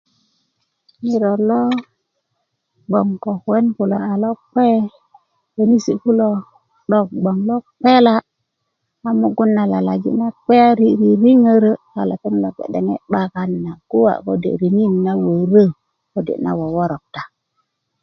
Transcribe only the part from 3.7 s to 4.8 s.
kulo a lokpe